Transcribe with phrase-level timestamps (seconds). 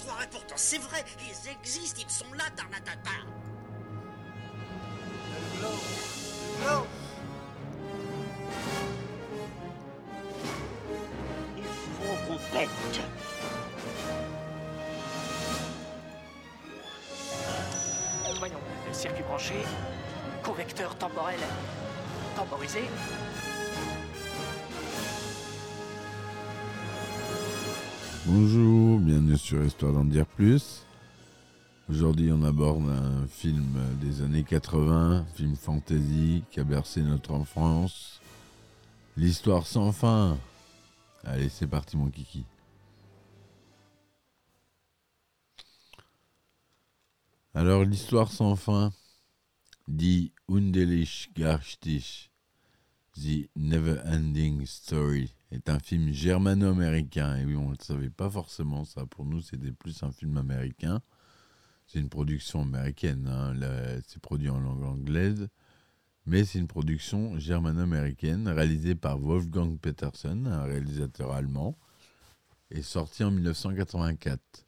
[0.00, 3.10] Et pourtant c'est vrai, ils existent, ils sont là, Tarnatata.
[11.56, 12.68] Il faut qu'on pète.
[18.38, 18.60] Voyons,
[18.92, 19.54] circuit branché,
[20.42, 21.40] convecteur temporel
[22.36, 22.82] temporisé.
[28.30, 30.84] Bonjour, bienvenue sur Histoire d'en dire plus.
[31.88, 38.20] Aujourd'hui, on aborde un film des années 80, film fantasy qui a bercé notre enfance.
[39.16, 40.36] L'histoire sans fin.
[41.24, 42.44] Allez, c'est parti, mon kiki.
[47.54, 48.92] Alors, l'histoire sans fin
[49.88, 52.30] dit Undelish Garstich,
[53.14, 57.36] The Never Ending Story, est un film germano-américain.
[57.36, 59.06] Et oui, on ne le savait pas forcément, ça.
[59.06, 61.00] Pour nous, c'était plus un film américain.
[61.86, 63.26] C'est une production américaine.
[63.28, 63.54] hein.
[64.06, 65.48] C'est produit en langue anglaise.
[66.26, 71.78] Mais c'est une production germano-américaine réalisée par Wolfgang Petersen, un réalisateur allemand,
[72.70, 74.66] et sortie en 1984.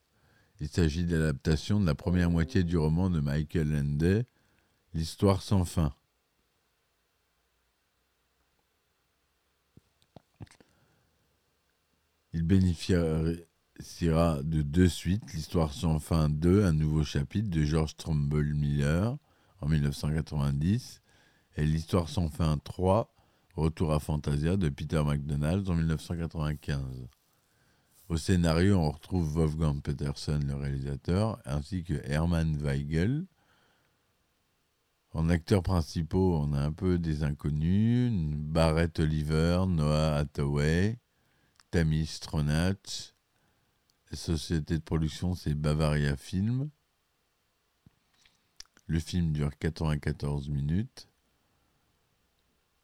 [0.60, 4.24] Il s'agit de l'adaptation de la première moitié du roman de Michael Ende,
[4.92, 5.94] L'histoire sans fin.
[12.32, 13.44] Il bénéficiera
[14.42, 19.16] de deux suites, L'Histoire sans fin 2, un nouveau chapitre de George Trumbull Miller
[19.60, 21.02] en 1990,
[21.56, 23.12] et L'Histoire sans fin 3,
[23.56, 27.08] Retour à Fantasia de Peter McDonald en 1995.
[28.08, 33.26] Au scénario, on retrouve Wolfgang Petersen, le réalisateur, ainsi que Hermann Weigel.
[35.12, 40.96] En acteurs principaux, on a un peu des inconnus, Barrett Oliver, Noah Hathaway,
[41.70, 43.14] Tammy Stronach.
[44.10, 46.68] La société de production, c'est Bavaria Film.
[48.86, 51.08] Le film dure 94 minutes.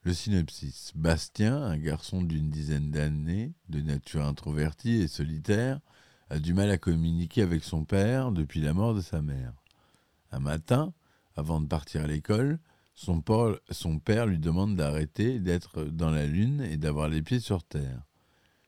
[0.03, 0.93] Le synopsis.
[0.95, 5.81] Bastien, un garçon d'une dizaine d'années, de nature introvertie et solitaire,
[6.31, 9.53] a du mal à communiquer avec son père depuis la mort de sa mère.
[10.31, 10.95] Un matin,
[11.35, 12.61] avant de partir à l'école,
[12.95, 18.07] son père lui demande d'arrêter d'être dans la lune et d'avoir les pieds sur terre.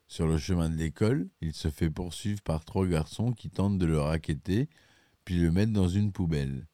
[0.09, 3.85] Sur le chemin de l'école, il se fait poursuivre par trois garçons qui tentent de
[3.85, 4.71] le raqueter,
[5.27, 6.67] puis le mettent dans une poubelle.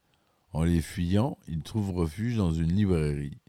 [0.53, 3.41] En les fuyant, il trouve refuge dans une librairie.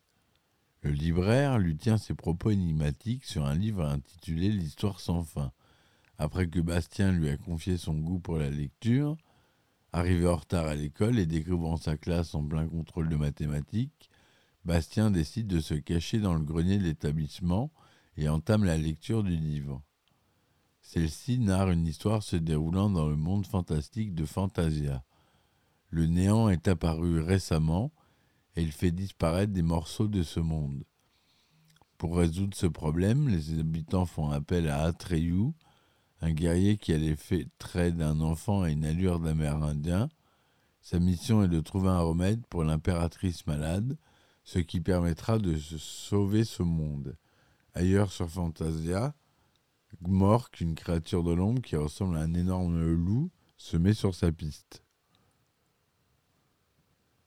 [0.82, 5.52] Le libraire lui tient ses propos énigmatiques sur un livre intitulé L'histoire sans fin.
[6.18, 9.16] Après que Bastien lui a confié son goût pour la lecture,
[9.94, 14.10] arrivé en retard à l'école et découvrant sa classe en plein contrôle de mathématiques,
[14.64, 17.72] Bastien décide de se cacher dans le grenier de l'établissement
[18.18, 19.82] et entame la lecture du livre.
[20.82, 25.04] Celle-ci narre une histoire se déroulant dans le monde fantastique de Fantasia.
[25.90, 27.92] Le néant est apparu récemment
[28.56, 30.84] et il fait disparaître des morceaux de ce monde.
[31.98, 35.54] Pour résoudre ce problème, les habitants font appel à Atreyu,
[36.22, 37.16] un guerrier qui a les
[37.58, 40.10] traits d'un enfant et une allure d'amérindien.
[40.82, 43.98] Sa mission est de trouver un remède pour l'impératrice malade,
[44.44, 47.18] ce qui permettra de sauver ce monde.
[47.76, 49.14] Ailleurs sur Fantasia,
[50.02, 54.32] Gmork, une créature de l'ombre qui ressemble à un énorme loup, se met sur sa
[54.32, 54.82] piste.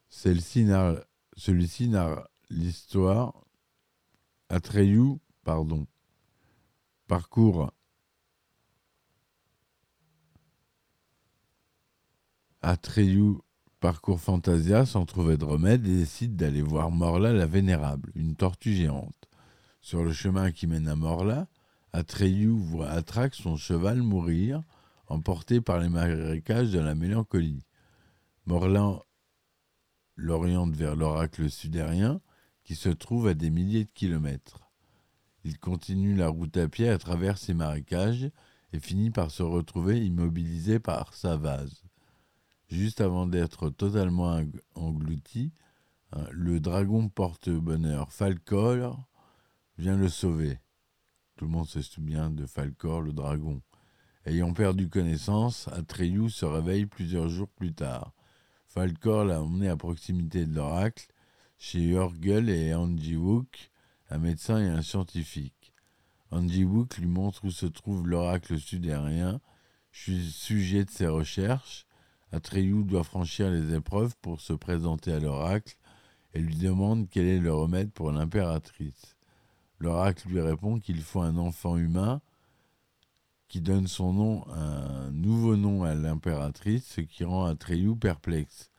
[0.09, 3.45] Celui-ci narre l'histoire.
[4.49, 5.85] Atreyu, pardon,
[7.07, 7.71] parcourt
[12.63, 13.35] Atreyu
[13.79, 18.73] parcourt Fantasia sans trouver de remède et décide d'aller voir Morla la Vénérable, une tortue
[18.73, 19.28] géante.
[19.81, 21.47] Sur le chemin qui mène à Morla,
[21.93, 24.61] Atreyu voit Atrax, son cheval, mourir,
[25.07, 27.65] emporté par les marécages de la mélancolie.
[28.45, 29.03] Morlan
[30.15, 32.21] l'oriente vers l'oracle sudérien,
[32.63, 34.69] qui se trouve à des milliers de kilomètres.
[35.43, 38.29] Il continue la route à pied à travers ces marécages
[38.73, 41.83] et finit par se retrouver immobilisé par sa vase.
[42.67, 45.53] Juste avant d'être totalement eng- englouti,
[46.11, 49.08] hein, le dragon porte-bonheur Falcor
[49.79, 50.59] vient le sauver.
[51.37, 53.61] Tout le monde se souvient de Falcor, le dragon.
[54.25, 58.11] Ayant perdu connaissance, Atreyu se réveille plusieurs jours plus tard.
[58.67, 61.07] Falcor l'a emmené à proximité de l'oracle,
[61.57, 63.71] chez Urgel et Angie Wook,
[64.09, 65.73] un médecin et un scientifique.
[66.29, 69.39] Angie Wook lui montre où se trouve l'oracle sudérien,
[69.93, 71.85] su- sujet de ses recherches.
[72.33, 75.77] Atreyu doit franchir les épreuves pour se présenter à l'oracle
[76.33, 79.15] et lui demande quel est le remède pour l'impératrice.
[79.79, 82.21] L'oracle lui répond qu'il faut un enfant humain
[83.47, 88.69] qui donne son nom, un nouveau nom à l'impératrice, ce qui rend Atreyu perplexe.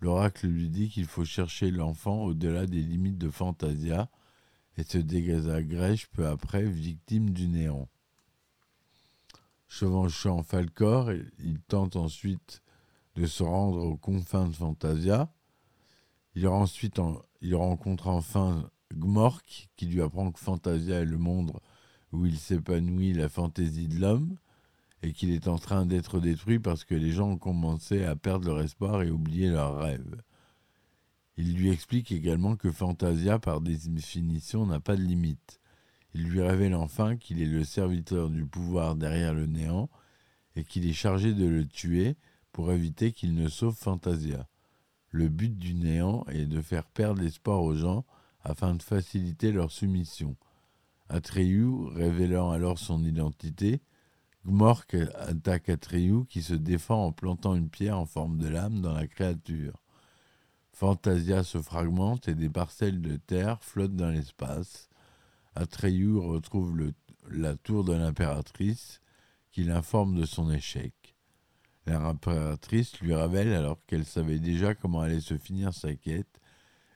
[0.00, 4.08] L'oracle lui dit qu'il faut chercher l'enfant au-delà des limites de Fantasia
[4.76, 7.88] et se désagrège peu après, victime du néant.
[9.66, 12.62] Chevanchant Falcor, il tente ensuite
[13.16, 15.32] de se rendre aux confins de Fantasia.
[16.34, 21.52] Il, rencontre enfin Gmork, qui lui apprend que Fantasia est le monde
[22.12, 24.36] où il s'épanouit la fantaisie de l'homme,
[25.02, 28.48] et qu'il est en train d'être détruit parce que les gens ont commencé à perdre
[28.48, 30.22] leur espoir et oublier leurs rêves.
[31.36, 35.60] Il lui explique également que Fantasia, par définition, n'a pas de limite.
[36.14, 39.88] Il lui révèle enfin qu'il est le serviteur du pouvoir derrière le néant
[40.56, 42.16] et qu'il est chargé de le tuer
[42.50, 44.48] pour éviter qu'il ne sauve Fantasia.
[45.10, 48.04] Le but du néant est de faire perdre l'espoir aux gens
[48.48, 50.36] afin de faciliter leur soumission.
[51.08, 53.82] Atreyu, révélant alors son identité,
[54.46, 58.94] Gmork attaque Atreyu qui se défend en plantant une pierre en forme de lame dans
[58.94, 59.82] la créature.
[60.72, 64.88] Fantasia se fragmente et des parcelles de terre flottent dans l'espace.
[65.54, 66.92] Atreyu retrouve
[67.30, 69.00] la tour de l'impératrice
[69.50, 70.94] qui l'informe de son échec.
[71.86, 76.38] L'impératrice lui révèle alors qu'elle savait déjà comment allait se finir sa quête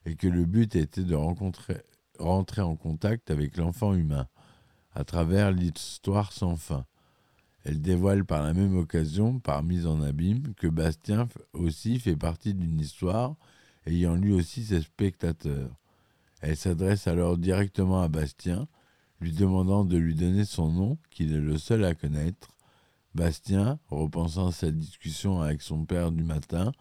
[0.05, 4.27] et que le but était de rentrer en contact avec l'enfant humain
[4.95, 6.85] à travers l'histoire sans fin.
[7.65, 12.55] Elle dévoile par la même occasion, par mise en abîme, que Bastien aussi fait partie
[12.55, 13.37] d'une histoire
[13.87, 15.71] ayant lui aussi ses spectateurs.
[16.41, 18.67] Elle s'adresse alors directement à Bastien,
[19.21, 22.49] lui demandant de lui donner son nom, qu'il est le seul à connaître.
[23.15, 26.73] Bastien, repensant sa discussion avec son père du matin,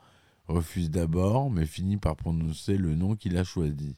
[0.52, 3.96] refuse d'abord, mais finit par prononcer le nom qu'il a choisi.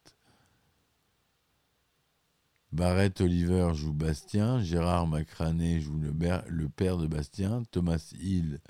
[2.72, 8.60] Barrett Oliver joue Bastien, Gérard Macrané joue le, père de Bastien, Thomas Hill,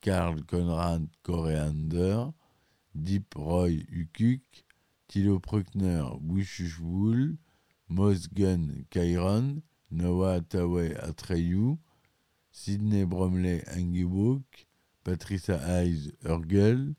[0.00, 2.26] Karl Conrad Coreander,
[2.94, 4.64] Deep Roy Ukuk,
[5.12, 7.36] Thilo Bruckner Wishushwul,
[7.90, 11.76] Mosgun Kairon, Noah Taway Atreyu,
[12.50, 14.42] Sidney Bromley Angiwook,
[15.04, 16.94] Patricia Hayes Urgel,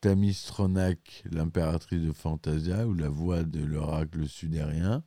[0.00, 5.02] Tammy Stronach, l'impératrice de Fantasia, ou la voix de l'oracle sudérien,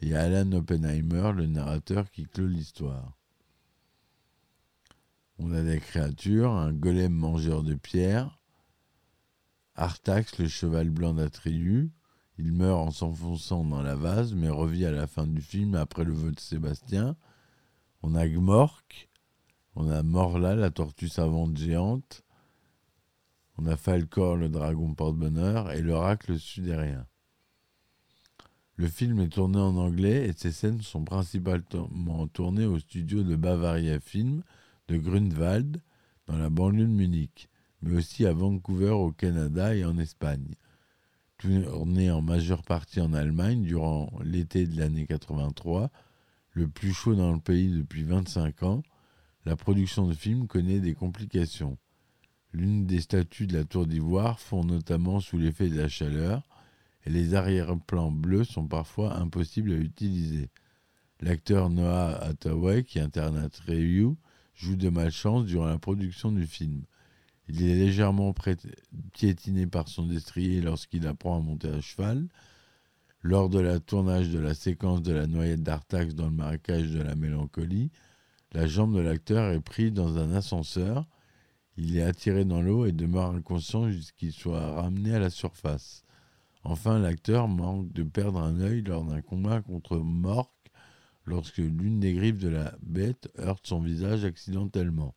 [0.00, 3.16] et Alan Oppenheimer, le narrateur qui clôt l'histoire.
[5.38, 8.39] On a des créatures, un golem mangeur de pierre,
[9.80, 11.90] Artax, le cheval blanc d'Atreyu,
[12.36, 16.04] il meurt en s'enfonçant dans la vase, mais revit à la fin du film après
[16.04, 17.16] le vœu de Sébastien.
[18.02, 19.08] On a Gmork,
[19.76, 22.24] on a Morla, la tortue savante géante,
[23.56, 27.06] on a Falcor, le dragon porte-bonheur, et l'oracle sudérien.
[28.76, 33.36] Le film est tourné en anglais et ses scènes sont principalement tournées au studio de
[33.36, 34.42] Bavaria Film
[34.88, 35.82] de Grunwald,
[36.26, 37.49] dans la banlieue de Munich,
[37.82, 40.54] mais aussi à Vancouver au Canada et en Espagne.
[41.38, 45.90] Tourné en majeure partie en Allemagne durant l'été de l'année 83,
[46.52, 48.82] le plus chaud dans le pays depuis 25 ans,
[49.46, 51.78] la production de film connaît des complications.
[52.52, 56.42] L'une des statues de la tour d'ivoire fond notamment sous l'effet de la chaleur,
[57.06, 60.50] et les arrière-plans bleus sont parfois impossibles à utiliser.
[61.20, 64.16] L'acteur Noah Hathaway, qui incarne Atreyu,
[64.54, 66.84] joue de malchance durant la production du film.
[67.52, 68.32] Il est légèrement
[69.12, 72.28] piétiné par son destrier lorsqu'il apprend à monter à cheval.
[73.22, 77.02] Lors de la tournage de la séquence de la noyette d'Artax dans le marécage de
[77.02, 77.90] la mélancolie,
[78.52, 81.08] la jambe de l'acteur est prise dans un ascenseur.
[81.76, 86.04] Il est attiré dans l'eau et demeure inconscient jusqu'il soit ramené à la surface.
[86.62, 90.52] Enfin, l'acteur manque de perdre un œil lors d'un combat contre Mork
[91.24, 95.16] lorsque l'une des griffes de la bête heurte son visage accidentellement.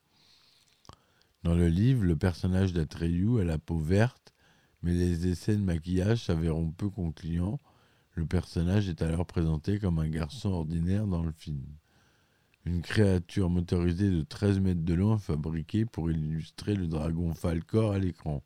[1.43, 4.33] Dans le livre, le personnage d'Atreyu a la peau verte,
[4.81, 7.59] mais les essais de maquillage s'avéront peu concluants.
[8.15, 11.65] Le personnage est alors présenté comme un garçon ordinaire dans le film.
[12.65, 18.00] Une créature motorisée de 13 mètres de long fabriquée pour illustrer le dragon Falcor à
[18.00, 18.41] l'écran.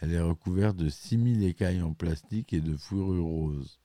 [0.00, 3.78] Elle est recouverte de 6000 écailles en plastique et de fourrure rose.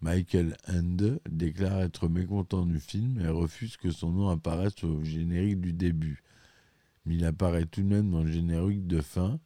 [0.00, 5.60] Michael Ende déclare être mécontent du film et refuse que son nom apparaisse au générique
[5.60, 6.22] du début.
[7.04, 9.40] Mais il apparaît tout de même dans le générique de fin.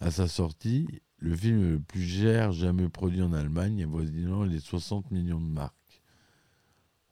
[0.00, 0.86] À sa sortie,
[1.18, 6.02] le film le plus cher jamais produit en Allemagne, avoisinant les 60 millions de marques.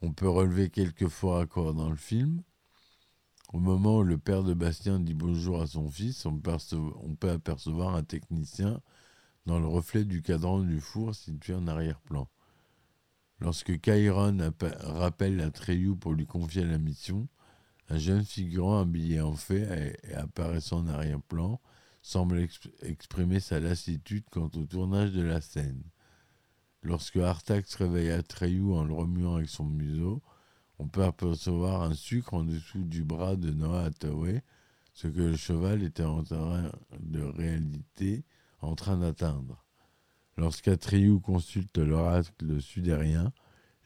[0.02, 2.42] On peut relever quelques faux raccords dans le film.
[3.52, 7.94] Au moment où le père de Bastien dit bonjour à son fils, on peut apercevoir
[7.94, 8.80] un technicien
[9.46, 12.28] dans le reflet du cadran du four situé en arrière-plan.
[13.40, 17.26] Lorsque Chiron rappelle à Treyu pour lui confier la mission,
[17.88, 21.58] un jeune figurant habillé en fait et apparaissant en arrière-plan
[22.02, 22.46] semble
[22.82, 25.82] exprimer sa lassitude quant au tournage de la scène.
[26.82, 30.22] Lorsque Artax réveille Atreyu en le remuant avec son museau,
[30.78, 34.42] on peut apercevoir un sucre en dessous du bras de Noah Hathaway,
[34.92, 38.24] ce que le cheval était en train de réalité
[38.60, 39.64] en train d'atteindre.
[40.36, 43.32] Lorsqu'Atreyu consulte l'oracle sudérien,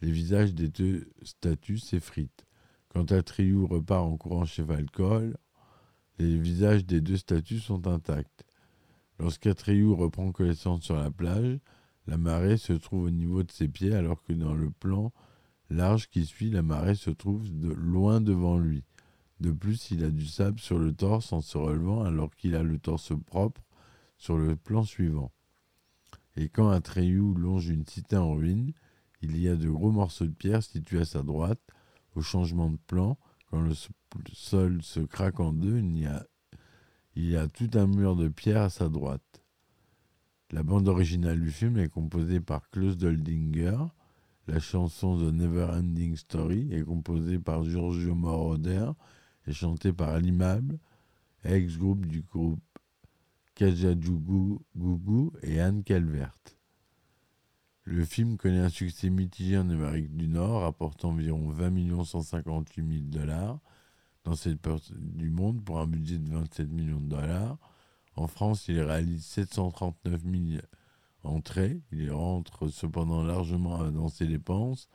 [0.02, 2.46] les visages des deux statues s'effritent.
[2.88, 5.36] Quand Atreyu repart en courant chez Valcol,
[6.18, 8.44] les visages des deux statues sont intacts.
[9.18, 11.58] Lorsqu'Atreyu reprend connaissance sur la plage,
[12.06, 15.12] la marée se trouve au niveau de ses pieds alors que dans le plan
[15.70, 18.84] large qui suit, la marée se trouve loin devant lui.
[19.40, 22.62] De plus, il a du sable sur le torse en se relevant alors qu'il a
[22.62, 23.62] le torse propre
[24.16, 25.32] sur le plan suivant.
[26.36, 28.72] Et quand Atreyu longe une cité en ruine,
[29.22, 31.60] il y a de gros morceaux de pierre situés à sa droite.
[32.14, 33.18] Au changement de plan,
[33.50, 33.74] quand le
[34.32, 36.26] sol se craque en deux, il y a,
[37.16, 39.42] il y a tout un mur de pierre à sa droite.
[40.50, 43.78] La bande originale du film est composée par Klaus Doldinger,
[44.46, 48.90] la chanson The Never Ending Story est composée par Giorgio Moroder
[49.46, 50.78] et chantée par Limable,
[51.44, 52.60] ex-groupe du groupe
[53.54, 54.58] Kajajugu
[55.42, 56.38] et Anne Calvert.
[57.84, 63.10] Le film connaît un succès mitigé en Amérique du Nord, rapportant environ 20 158 000
[63.10, 63.60] dollars
[64.24, 67.58] dans cette partie du monde pour un budget de 27 millions de dollars.
[68.16, 70.62] En France, il réalise 739 000
[71.24, 71.82] entrée.
[71.92, 74.88] Il rentre cependant largement dans ses dépenses,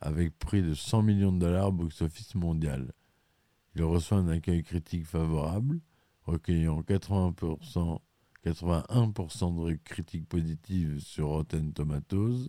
[0.00, 2.92] avec près de 100 millions de dollars box-office mondial.
[3.76, 5.80] Il reçoit un accueil critique favorable,
[6.26, 8.00] recueillant 80%,
[8.44, 12.48] 81% de critiques positives sur Rotten Tomatoes.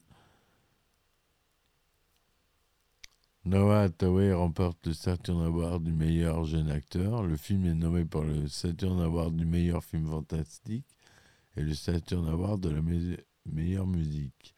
[3.46, 7.24] Noah Hathaway remporte le Saturn Award du meilleur jeune acteur.
[7.24, 10.88] Le film est nommé pour le Saturn Award du meilleur film fantastique
[11.56, 12.82] et le Saturn Award de la
[13.46, 14.56] meilleure musique.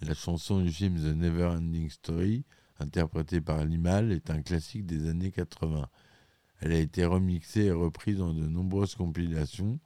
[0.00, 2.46] La chanson du film The Never Ending Story,
[2.78, 5.86] interprétée par Limal, est un classique des années 80.
[6.60, 9.80] Elle a été remixée et reprise dans de nombreuses compilations,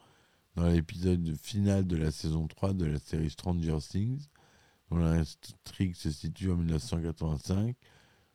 [0.56, 4.26] dans l'épisode final de la saison 3 de la série Stranger Things,
[4.90, 7.76] dont l'intrigue se situe en 1985.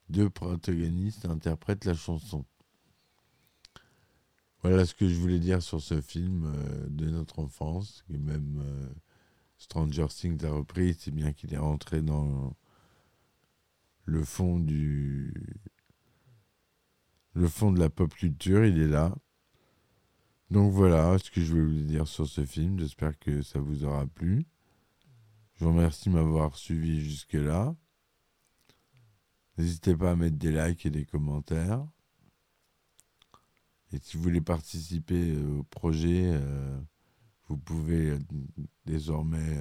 [0.10, 2.46] Deux protagonistes interprètent la chanson.
[4.62, 8.62] Voilà ce que je voulais dire sur ce film euh, de notre enfance, et même
[8.62, 8.90] euh,
[9.58, 12.54] Stranger Things a repris, c'est bien qu'il est rentré dans
[14.06, 15.34] le fond du
[17.34, 19.16] le fond de la pop culture, il est là.
[20.52, 22.80] Donc voilà ce que je voulais vous dire sur ce film.
[22.80, 24.46] J'espère que ça vous aura plu.
[25.56, 27.76] Je vous remercie de m'avoir suivi jusque-là.
[29.58, 31.86] N'hésitez pas à mettre des likes et des commentaires.
[33.92, 36.80] Et si vous voulez participer euh, au projet, euh,
[37.48, 38.20] vous pouvez euh,
[38.86, 39.58] désormais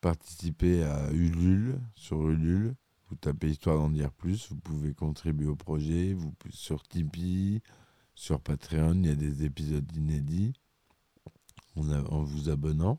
[0.00, 2.74] participer à Ulule, sur Ulule.
[3.08, 7.62] Vous tapez Histoire d'en dire plus, vous pouvez contribuer au projet, vous, sur Tipeee,
[8.14, 10.54] sur Patreon, il y a des épisodes inédits
[11.76, 12.98] en, vous abonnant.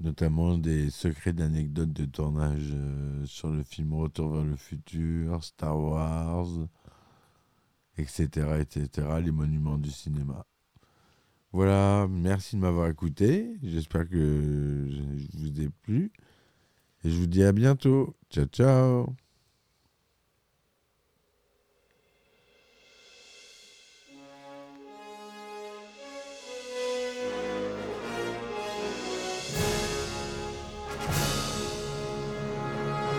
[0.00, 5.78] notamment des secrets d'anecdotes de tournage euh, sur le film Retour vers le futur, Star
[5.78, 6.48] Wars,
[7.98, 10.46] etc., etc., les monuments du cinéma.
[11.52, 13.58] Voilà, merci de m'avoir écouté.
[13.62, 16.12] J'espère que je vous ai plu.
[17.04, 18.14] Et je vous dis à bientôt.
[18.30, 19.16] Ciao, ciao.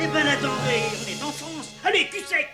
[0.04, 2.50] Eh ben attendez, on est en France Allez, cul sec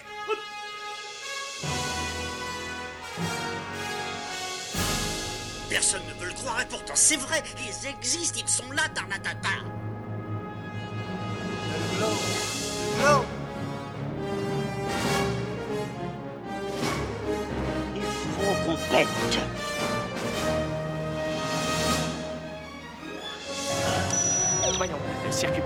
[5.70, 9.87] Personne ne veut le croire et pourtant c'est vrai, ils existent, ils sont là, Tarnatata.